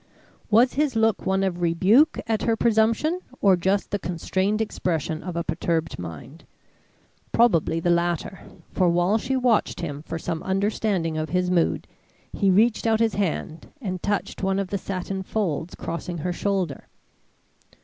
Was 0.49 0.73
his 0.73 0.95
look 0.95 1.27
one 1.27 1.43
of 1.43 1.61
rebuke 1.61 2.17
at 2.25 2.41
her 2.41 2.55
presumption, 2.55 3.19
or 3.39 3.55
just 3.55 3.91
the 3.91 3.99
constrained 3.99 4.59
expression 4.59 5.21
of 5.21 5.35
a 5.35 5.43
perturbed 5.43 5.99
mind? 5.99 6.43
Probably, 7.31 7.79
the 7.79 7.91
latter, 7.91 8.39
for 8.71 8.89
while 8.89 9.19
she 9.19 9.37
watched 9.37 9.79
him 9.81 10.01
for 10.01 10.17
some 10.17 10.41
understanding 10.41 11.19
of 11.19 11.29
his 11.29 11.51
mood, 11.51 11.87
he 12.33 12.49
reached 12.49 12.87
out 12.87 12.99
his 12.99 13.13
hand 13.13 13.67
and 13.79 14.01
touched 14.01 14.41
one 14.41 14.57
of 14.57 14.69
the 14.69 14.79
satin 14.79 15.21
folds 15.21 15.75
crossing 15.75 16.17
her 16.17 16.33
shoulder. 16.33 16.87